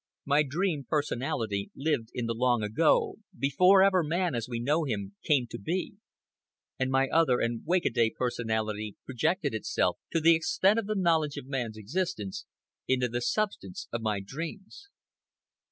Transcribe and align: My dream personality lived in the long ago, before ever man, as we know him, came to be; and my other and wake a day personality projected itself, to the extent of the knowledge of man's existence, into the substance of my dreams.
My 0.25 0.41
dream 0.41 0.87
personality 0.89 1.69
lived 1.75 2.09
in 2.15 2.25
the 2.25 2.33
long 2.33 2.63
ago, 2.63 3.17
before 3.37 3.83
ever 3.83 4.01
man, 4.01 4.33
as 4.33 4.49
we 4.49 4.59
know 4.59 4.83
him, 4.83 5.13
came 5.23 5.45
to 5.51 5.59
be; 5.59 5.97
and 6.79 6.89
my 6.89 7.07
other 7.09 7.39
and 7.39 7.61
wake 7.67 7.85
a 7.85 7.91
day 7.91 8.09
personality 8.09 8.95
projected 9.05 9.53
itself, 9.53 9.99
to 10.11 10.19
the 10.19 10.33
extent 10.33 10.79
of 10.79 10.87
the 10.87 10.95
knowledge 10.97 11.37
of 11.37 11.45
man's 11.45 11.77
existence, 11.77 12.47
into 12.87 13.09
the 13.09 13.21
substance 13.21 13.87
of 13.91 14.01
my 14.01 14.19
dreams. 14.21 14.89